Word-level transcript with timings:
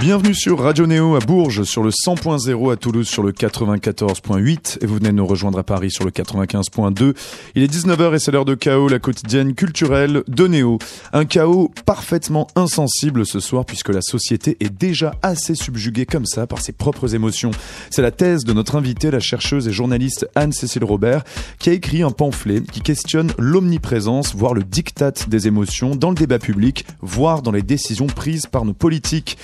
Bienvenue 0.00 0.34
sur 0.34 0.60
Radio 0.60 0.86
Néo 0.86 1.14
à 1.14 1.18
Bourges 1.18 1.64
sur 1.64 1.82
le 1.82 1.90
100.0 1.90 2.72
à 2.72 2.76
Toulouse 2.76 3.06
sur 3.06 3.22
le 3.22 3.32
94.8 3.32 4.78
et 4.80 4.86
vous 4.86 4.94
venez 4.94 5.10
de 5.10 5.14
nous 5.14 5.26
rejoindre 5.26 5.58
à 5.58 5.62
Paris 5.62 5.90
sur 5.90 6.06
le 6.06 6.10
95.2. 6.10 7.14
Il 7.54 7.62
est 7.62 7.70
19h 7.70 8.14
et 8.14 8.18
c'est 8.18 8.32
l'heure 8.32 8.46
de 8.46 8.54
chaos, 8.54 8.88
la 8.88 8.98
quotidienne 8.98 9.54
culturelle 9.54 10.22
de 10.26 10.46
Néo. 10.46 10.78
Un 11.12 11.26
chaos 11.26 11.70
parfaitement 11.84 12.46
insensible 12.56 13.26
ce 13.26 13.40
soir 13.40 13.66
puisque 13.66 13.90
la 13.90 14.00
société 14.00 14.56
est 14.60 14.72
déjà 14.74 15.16
assez 15.20 15.54
subjuguée 15.54 16.06
comme 16.06 16.24
ça 16.24 16.46
par 16.46 16.62
ses 16.62 16.72
propres 16.72 17.14
émotions. 17.14 17.50
C'est 17.90 18.00
la 18.00 18.10
thèse 18.10 18.44
de 18.44 18.54
notre 18.54 18.76
invitée, 18.76 19.10
la 19.10 19.20
chercheuse 19.20 19.68
et 19.68 19.72
journaliste 19.72 20.26
Anne-Cécile 20.34 20.84
Robert, 20.84 21.24
qui 21.58 21.68
a 21.68 21.74
écrit 21.74 22.02
un 22.02 22.10
pamphlet 22.10 22.62
qui 22.62 22.80
questionne 22.80 23.34
l'omniprésence, 23.36 24.34
voire 24.34 24.54
le 24.54 24.62
diktat 24.62 25.12
des 25.28 25.46
émotions 25.46 25.94
dans 25.94 26.08
le 26.08 26.16
débat 26.16 26.38
public, 26.38 26.86
voire 27.02 27.42
dans 27.42 27.52
les 27.52 27.60
décisions 27.60 28.06
prises 28.06 28.46
par 28.46 28.64
nos 28.64 28.72
politiques. 28.72 29.36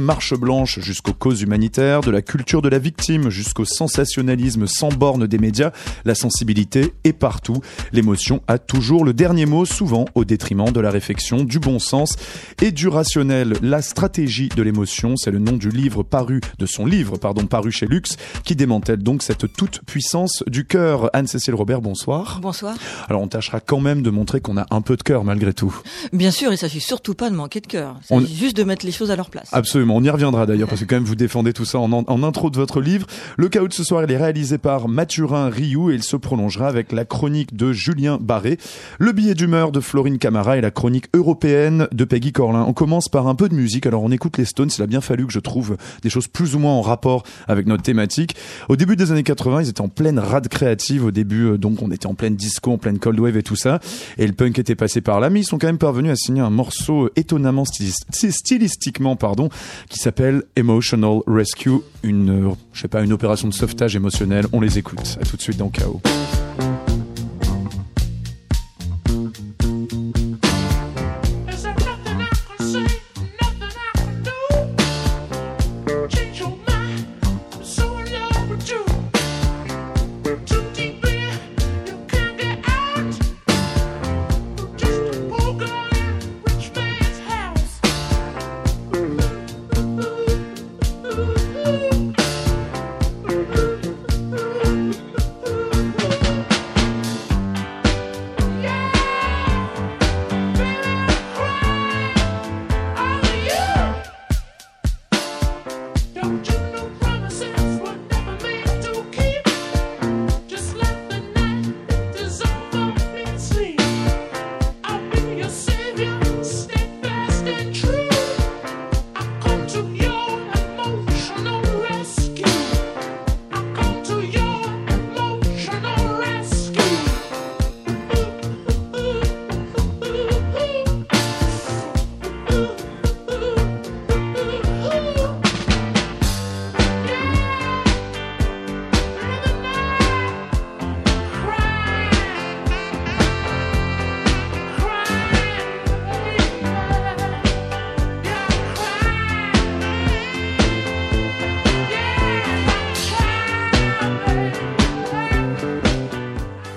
Marche 0.00 0.34
blanche 0.34 0.80
jusqu'aux 0.80 1.12
causes 1.12 1.42
humanitaires, 1.42 2.00
de 2.00 2.10
la 2.10 2.22
culture 2.22 2.62
de 2.62 2.68
la 2.68 2.78
victime 2.78 3.30
jusqu'au 3.30 3.64
sensationnalisme 3.64 4.66
sans 4.66 4.88
borne 4.88 5.26
des 5.26 5.38
médias, 5.38 5.70
la 6.04 6.14
sensibilité 6.14 6.94
est 7.04 7.12
partout. 7.12 7.60
L'émotion 7.92 8.42
a 8.48 8.58
toujours 8.58 9.04
le 9.04 9.12
dernier 9.12 9.46
mot, 9.46 9.64
souvent 9.64 10.06
au 10.14 10.24
détriment 10.24 10.72
de 10.72 10.80
la 10.80 10.90
réflexion, 10.90 11.44
du 11.44 11.58
bon 11.58 11.78
sens 11.78 12.16
et 12.62 12.72
du 12.72 12.88
rationnel. 12.88 13.54
La 13.62 13.82
stratégie 13.82 14.48
de 14.48 14.62
l'émotion, 14.62 15.16
c'est 15.16 15.30
le 15.30 15.38
nom 15.38 15.52
du 15.52 15.70
livre 15.70 16.02
paru, 16.02 16.40
de 16.58 16.66
son 16.66 16.86
livre, 16.86 17.18
pardon, 17.18 17.46
paru 17.46 17.70
chez 17.70 17.86
Lux, 17.86 18.16
qui 18.44 18.56
démantèle 18.56 19.02
donc 19.02 19.22
cette 19.22 19.52
toute 19.52 19.80
puissance 19.84 20.42
du 20.46 20.64
cœur. 20.64 21.10
Anne-Cécile 21.12 21.54
Robert, 21.54 21.80
bonsoir. 21.80 22.40
Bonsoir. 22.40 22.76
Alors 23.08 23.22
on 23.22 23.28
tâchera 23.28 23.60
quand 23.60 23.80
même 23.80 24.02
de 24.02 24.10
montrer 24.10 24.40
qu'on 24.40 24.56
a 24.56 24.66
un 24.70 24.80
peu 24.80 24.96
de 24.96 25.02
cœur 25.02 25.24
malgré 25.24 25.52
tout. 25.52 25.74
Bien 26.12 26.30
sûr, 26.30 26.52
il 26.52 26.58
s'agit 26.58 26.80
surtout 26.80 27.14
pas 27.14 27.30
de 27.30 27.34
manquer 27.34 27.60
de 27.60 27.66
cœur. 27.66 27.96
Il 28.10 28.20
s'agit 28.20 28.36
juste 28.36 28.56
de 28.56 28.64
mettre 28.64 28.86
les 28.86 28.92
choses 28.92 29.10
à 29.10 29.16
leur 29.16 29.30
place. 29.30 29.48
Absolument. 29.52 29.89
On 29.92 30.02
y 30.02 30.10
reviendra 30.10 30.46
d'ailleurs 30.46 30.68
parce 30.68 30.80
que 30.80 30.86
quand 30.86 30.96
même 30.96 31.04
vous 31.04 31.14
défendez 31.14 31.52
tout 31.52 31.64
ça 31.64 31.78
en, 31.78 31.92
en, 31.92 32.22
intro 32.22 32.50
de 32.50 32.56
votre 32.56 32.80
livre. 32.80 33.06
Le 33.36 33.48
chaos 33.48 33.68
de 33.68 33.72
ce 33.72 33.84
soir, 33.84 34.04
il 34.04 34.12
est 34.12 34.16
réalisé 34.16 34.58
par 34.58 34.88
Mathurin 34.88 35.48
Rioux 35.48 35.90
et 35.90 35.94
il 35.94 36.02
se 36.02 36.16
prolongera 36.16 36.68
avec 36.68 36.92
la 36.92 37.04
chronique 37.04 37.56
de 37.56 37.72
Julien 37.72 38.18
Barré, 38.20 38.58
le 38.98 39.12
billet 39.12 39.34
d'humeur 39.34 39.72
de 39.72 39.80
Florine 39.80 40.18
Camara 40.18 40.58
et 40.58 40.60
la 40.60 40.70
chronique 40.70 41.06
européenne 41.14 41.88
de 41.92 42.04
Peggy 42.04 42.32
Corlin. 42.32 42.64
On 42.66 42.72
commence 42.72 43.08
par 43.08 43.26
un 43.26 43.34
peu 43.34 43.48
de 43.48 43.54
musique. 43.54 43.86
Alors 43.86 44.02
on 44.02 44.10
écoute 44.10 44.38
les 44.38 44.44
Stones. 44.44 44.70
Il 44.76 44.82
a 44.82 44.86
bien 44.86 45.00
fallu 45.00 45.26
que 45.26 45.32
je 45.32 45.40
trouve 45.40 45.76
des 46.02 46.10
choses 46.10 46.28
plus 46.28 46.54
ou 46.54 46.58
moins 46.58 46.72
en 46.72 46.82
rapport 46.82 47.24
avec 47.48 47.66
notre 47.66 47.82
thématique. 47.82 48.36
Au 48.68 48.76
début 48.76 48.96
des 48.96 49.12
années 49.12 49.22
80, 49.22 49.62
ils 49.62 49.68
étaient 49.68 49.80
en 49.80 49.88
pleine 49.88 50.18
rade 50.18 50.48
créative. 50.48 51.04
Au 51.04 51.10
début, 51.10 51.46
euh, 51.46 51.58
donc 51.58 51.82
on 51.82 51.90
était 51.90 52.06
en 52.06 52.14
pleine 52.14 52.36
disco, 52.36 52.72
en 52.72 52.78
pleine 52.78 52.98
cold 52.98 53.18
wave 53.18 53.36
et 53.36 53.42
tout 53.42 53.56
ça. 53.56 53.80
Et 54.18 54.26
le 54.26 54.32
punk 54.32 54.58
était 54.58 54.74
passé 54.74 55.00
par 55.00 55.20
là, 55.20 55.30
mais 55.30 55.40
ils 55.40 55.44
sont 55.44 55.58
quand 55.58 55.66
même 55.66 55.78
parvenus 55.78 56.12
à 56.12 56.16
signer 56.16 56.40
un 56.40 56.50
morceau 56.50 57.10
étonnamment 57.16 57.64
stylistiquement, 57.64 59.16
pardon, 59.16 59.48
qui 59.88 59.98
s'appelle 59.98 60.42
Emotional 60.56 61.20
Rescue, 61.26 61.80
une, 62.02 62.48
euh, 62.50 62.54
je 62.72 62.82
sais 62.82 62.88
pas, 62.88 63.02
une 63.02 63.12
opération 63.12 63.48
de 63.48 63.54
sauvetage 63.54 63.96
émotionnel. 63.96 64.46
On 64.52 64.60
les 64.60 64.78
écoute. 64.78 65.18
Tout 65.28 65.36
de 65.36 65.42
suite 65.42 65.56
dans 65.56 65.68
Chaos. 65.68 66.00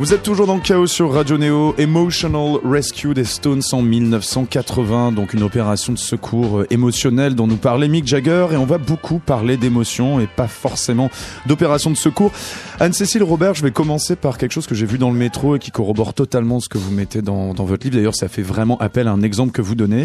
Vous 0.00 0.14
êtes 0.14 0.22
toujours 0.22 0.46
dans 0.46 0.54
le 0.54 0.62
chaos 0.62 0.86
sur 0.86 1.12
Radio 1.12 1.36
Neo, 1.36 1.74
Emotional 1.76 2.56
Rescue 2.64 3.12
des 3.12 3.26
Stones 3.26 3.60
en 3.72 3.82
1980, 3.82 5.12
donc 5.12 5.34
une 5.34 5.42
opération 5.42 5.92
de 5.92 5.98
secours 5.98 6.64
émotionnel 6.70 7.34
dont 7.34 7.46
nous 7.46 7.58
parlait 7.58 7.86
Mick 7.86 8.06
Jagger 8.06 8.46
et 8.52 8.56
on 8.56 8.64
va 8.64 8.78
beaucoup 8.78 9.18
parler 9.18 9.58
d'émotions 9.58 10.18
et 10.18 10.26
pas 10.26 10.48
forcément 10.48 11.10
d'opération 11.44 11.90
de 11.90 11.98
secours. 11.98 12.32
Anne-Cécile 12.80 13.22
Robert, 13.22 13.52
je 13.52 13.62
vais 13.62 13.72
commencer 13.72 14.16
par 14.16 14.38
quelque 14.38 14.52
chose 14.52 14.66
que 14.66 14.74
j'ai 14.74 14.86
vu 14.86 14.96
dans 14.96 15.10
le 15.10 15.18
métro 15.18 15.56
et 15.56 15.58
qui 15.58 15.70
corrobore 15.70 16.14
totalement 16.14 16.60
ce 16.60 16.70
que 16.70 16.78
vous 16.78 16.90
mettez 16.90 17.20
dans, 17.20 17.52
dans 17.52 17.64
votre 17.64 17.84
livre. 17.84 17.96
D'ailleurs, 17.96 18.16
ça 18.16 18.28
fait 18.28 18.40
vraiment 18.40 18.78
appel 18.78 19.06
à 19.06 19.12
un 19.12 19.20
exemple 19.20 19.52
que 19.52 19.60
vous 19.60 19.74
donnez. 19.74 20.04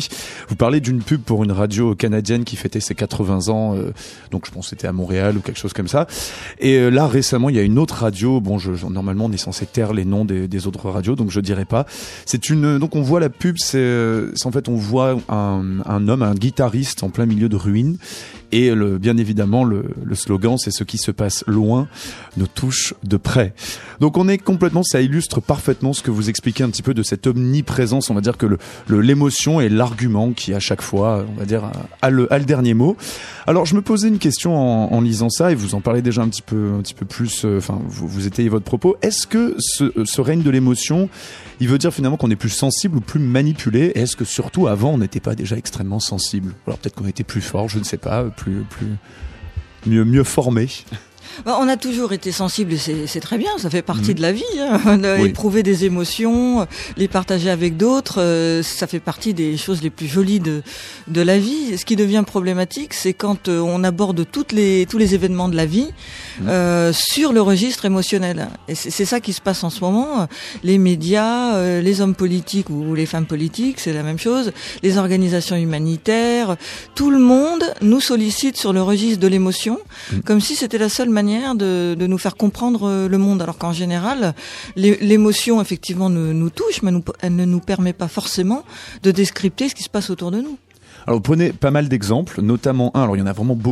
Vous 0.49 0.57
parlez 0.57 0.81
d'une 0.81 1.01
pub 1.01 1.21
pour 1.21 1.45
une 1.45 1.53
radio 1.53 1.95
canadienne 1.95 2.43
qui 2.43 2.57
fêtait 2.57 2.81
ses 2.81 2.95
80 2.95 3.47
ans, 3.47 3.77
euh, 3.77 3.93
donc 4.29 4.45
je 4.45 4.51
pense 4.51 4.65
que 4.65 4.69
c'était 4.71 4.89
à 4.89 4.91
Montréal 4.91 5.37
ou 5.37 5.39
quelque 5.39 5.59
chose 5.59 5.71
comme 5.71 5.87
ça. 5.87 6.05
Et 6.59 6.79
euh, 6.79 6.89
là, 6.89 7.07
récemment, 7.07 7.47
il 7.47 7.55
y 7.55 7.59
a 7.59 7.63
une 7.63 7.79
autre 7.79 7.95
radio, 7.95 8.41
bon, 8.41 8.59
je, 8.59 8.71
normalement 8.87 9.27
on 9.27 9.31
est 9.31 9.37
censé 9.37 9.65
les 9.93 10.05
noms 10.05 10.25
des, 10.25 10.67
autres 10.67 10.89
radios, 10.89 11.15
donc 11.15 11.31
je 11.31 11.39
dirais 11.39 11.65
pas. 11.65 11.85
C'est 12.25 12.49
une, 12.49 12.79
donc 12.79 12.95
on 12.95 13.01
voit 13.01 13.19
la 13.19 13.29
pub, 13.29 13.57
c'est 13.57 14.25
en 14.45 14.51
fait 14.51 14.69
on 14.69 14.75
voit 14.75 15.17
un 15.29 16.07
homme, 16.07 16.21
un 16.21 16.33
guitariste 16.33 17.03
en 17.03 17.09
plein 17.09 17.25
milieu 17.25 17.49
de 17.49 17.55
ruines 17.55 17.97
et 18.51 18.73
le, 18.73 18.97
bien 18.97 19.17
évidemment, 19.17 19.63
le, 19.63 19.85
le 20.03 20.15
slogan, 20.15 20.57
c'est 20.57 20.71
ce 20.71 20.83
qui 20.83 20.97
se 20.97 21.11
passe 21.11 21.43
loin 21.47 21.87
nous 22.37 22.47
touche 22.47 22.93
de 23.03 23.17
près. 23.17 23.53
Donc 23.99 24.17
on 24.17 24.27
est 24.27 24.37
complètement, 24.37 24.83
ça 24.83 25.01
illustre 25.01 25.41
parfaitement 25.41 25.93
ce 25.93 26.01
que 26.01 26.11
vous 26.11 26.29
expliquez 26.29 26.63
un 26.63 26.69
petit 26.69 26.81
peu 26.81 26.93
de 26.93 27.03
cette 27.03 27.27
omniprésence. 27.27 28.09
On 28.09 28.13
va 28.13 28.21
dire 28.21 28.37
que 28.37 28.45
le, 28.45 28.57
l'émotion 29.01 29.61
est 29.61 29.69
l'argument 29.69 30.31
qui 30.33 30.53
à 30.53 30.59
chaque 30.59 30.81
fois, 30.81 31.25
on 31.29 31.39
va 31.39 31.45
dire, 31.45 31.63
a 32.01 32.09
le, 32.09 32.31
a 32.31 32.37
le 32.37 32.45
dernier 32.45 32.73
mot. 32.73 32.97
Alors 33.47 33.65
je 33.65 33.75
me 33.75 33.81
posais 33.81 34.07
une 34.07 34.19
question 34.19 34.55
en, 34.55 34.93
en, 34.93 35.01
lisant 35.01 35.29
ça 35.29 35.51
et 35.51 35.55
vous 35.55 35.75
en 35.75 35.81
parlez 35.81 36.01
déjà 36.01 36.21
un 36.21 36.29
petit 36.29 36.41
peu, 36.41 36.73
un 36.77 36.81
petit 36.81 36.93
peu 36.93 37.05
plus. 37.05 37.45
Euh, 37.45 37.57
enfin, 37.57 37.79
vous, 37.85 38.07
vous 38.07 38.27
étayez 38.27 38.49
votre 38.49 38.65
propos. 38.65 38.97
Est-ce 39.01 39.27
que 39.27 39.55
ce, 39.59 39.91
ce 40.03 40.21
règne 40.21 40.41
de 40.41 40.49
l'émotion, 40.49 41.09
il 41.59 41.67
veut 41.67 41.77
dire 41.77 41.93
finalement 41.93 42.17
qu'on 42.17 42.31
est 42.31 42.35
plus 42.35 42.49
sensible 42.49 42.97
ou 42.97 43.01
plus 43.01 43.19
manipulé? 43.19 43.91
Est-ce 43.95 44.15
que 44.15 44.25
surtout 44.25 44.67
avant 44.67 44.91
on 44.91 44.97
n'était 44.97 45.19
pas 45.19 45.35
déjà 45.35 45.57
extrêmement 45.57 45.99
sensible? 45.99 46.53
Alors 46.67 46.79
peut-être 46.79 46.95
qu'on 46.95 47.07
était 47.07 47.23
plus 47.23 47.41
fort, 47.41 47.69
je 47.69 47.79
ne 47.79 47.83
sais 47.83 47.97
pas, 47.97 48.25
plus 48.69 48.97
mieux, 49.85 50.05
mieux 50.05 50.23
formé. 50.23 50.69
On 51.45 51.67
a 51.67 51.77
toujours 51.77 52.13
été 52.13 52.31
sensible 52.31 52.75
c'est 52.77 53.19
très 53.19 53.37
bien, 53.37 53.51
ça 53.57 53.69
fait 53.69 53.81
partie 53.81 54.11
mmh. 54.11 54.15
de 54.15 54.21
la 54.21 54.31
vie. 54.31 54.43
Hein. 54.59 55.01
Oui. 55.19 55.29
Éprouver 55.29 55.63
des 55.63 55.85
émotions, 55.85 56.67
les 56.97 57.07
partager 57.07 57.49
avec 57.49 57.77
d'autres, 57.77 58.21
euh, 58.21 58.63
ça 58.63 58.87
fait 58.87 58.99
partie 58.99 59.33
des 59.33 59.57
choses 59.57 59.81
les 59.81 59.89
plus 59.89 60.07
jolies 60.07 60.39
de, 60.39 60.61
de 61.07 61.21
la 61.21 61.37
vie. 61.37 61.77
Ce 61.77 61.85
qui 61.85 61.95
devient 61.95 62.23
problématique, 62.25 62.93
c'est 62.93 63.13
quand 63.13 63.47
euh, 63.47 63.59
on 63.59 63.83
aborde 63.83 64.25
toutes 64.29 64.51
les, 64.51 64.85
tous 64.89 64.97
les 64.97 65.15
événements 65.15 65.49
de 65.49 65.55
la 65.55 65.65
vie 65.65 65.89
mmh. 66.39 66.47
euh, 66.47 66.93
sur 66.93 67.33
le 67.33 67.41
registre 67.41 67.85
émotionnel. 67.85 68.49
Et 68.67 68.75
c'est 68.75 69.05
ça 69.05 69.19
qui 69.19 69.33
se 69.33 69.41
passe 69.41 69.63
en 69.63 69.69
ce 69.69 69.81
moment. 69.81 70.27
Les 70.63 70.77
médias, 70.77 71.79
les 71.81 72.01
hommes 72.01 72.15
politiques 72.15 72.69
ou 72.69 72.95
les 72.95 73.05
femmes 73.05 73.25
politiques, 73.25 73.79
c'est 73.79 73.93
la 73.93 74.03
même 74.03 74.19
chose. 74.19 74.51
Les 74.83 74.97
organisations 74.97 75.55
humanitaires, 75.55 76.55
tout 76.95 77.11
le 77.11 77.19
monde 77.19 77.63
nous 77.81 77.99
sollicite 77.99 78.57
sur 78.57 78.73
le 78.73 78.81
registre 78.81 79.19
de 79.19 79.27
l'émotion, 79.27 79.79
mmh. 80.11 80.19
comme 80.21 80.41
si 80.41 80.55
c'était 80.55 80.77
la 80.77 80.89
seule 80.89 81.09
manière 81.09 81.24
de, 81.25 81.95
nous 82.07 82.17
faire 82.17 82.35
comprendre 82.35 83.07
le 83.07 83.17
monde, 83.17 83.41
alors 83.41 83.57
qu'en 83.57 83.73
général, 83.73 84.33
l'émotion 84.75 85.61
effectivement 85.61 86.09
nous, 86.09 86.49
touche, 86.49 86.81
mais 86.81 86.91
elle 87.21 87.35
ne 87.35 87.45
nous 87.45 87.59
permet 87.59 87.93
pas 87.93 88.07
forcément 88.07 88.63
de 89.03 89.11
décrypter 89.11 89.69
ce 89.69 89.75
qui 89.75 89.83
se 89.83 89.89
passe 89.89 90.09
autour 90.09 90.31
de 90.31 90.41
nous. 90.41 90.57
Alors 91.07 91.21
prenez 91.21 91.53
pas 91.53 91.69
mal 91.69 91.87
d'exemples, 91.87 92.41
notamment 92.41 92.91
un, 92.95 93.03
alors 93.03 93.15
il 93.15 93.19
y 93.19 93.21
en 93.21 93.27
a 93.27 93.33
vraiment 93.33 93.55
beaucoup 93.55 93.63